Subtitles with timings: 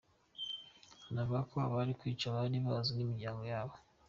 [1.09, 3.75] Anavuga ko abari kwica bari bazwi n’imiryango yabo.